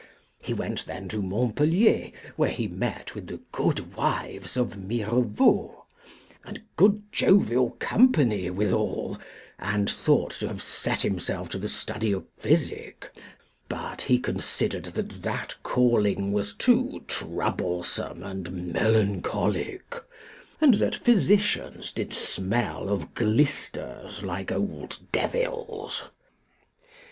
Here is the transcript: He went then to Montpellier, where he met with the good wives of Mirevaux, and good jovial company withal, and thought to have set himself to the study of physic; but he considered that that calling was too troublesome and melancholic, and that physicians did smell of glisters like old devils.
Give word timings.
He 0.41 0.51
went 0.51 0.87
then 0.87 1.07
to 1.09 1.21
Montpellier, 1.21 2.09
where 2.35 2.49
he 2.49 2.67
met 2.67 3.13
with 3.13 3.27
the 3.27 3.39
good 3.51 3.95
wives 3.95 4.57
of 4.57 4.75
Mirevaux, 4.75 5.85
and 6.43 6.63
good 6.75 7.03
jovial 7.11 7.69
company 7.77 8.49
withal, 8.49 9.19
and 9.59 9.87
thought 9.87 10.31
to 10.39 10.47
have 10.47 10.59
set 10.59 11.03
himself 11.03 11.49
to 11.49 11.59
the 11.59 11.69
study 11.69 12.11
of 12.13 12.25
physic; 12.35 13.11
but 13.69 14.01
he 14.01 14.17
considered 14.17 14.85
that 14.85 15.21
that 15.21 15.53
calling 15.61 16.31
was 16.31 16.55
too 16.55 17.03
troublesome 17.07 18.23
and 18.23 18.73
melancholic, 18.73 19.93
and 20.59 20.73
that 20.73 20.95
physicians 20.95 21.91
did 21.91 22.11
smell 22.11 22.89
of 22.89 23.13
glisters 23.13 24.23
like 24.23 24.51
old 24.51 24.97
devils. 25.11 26.05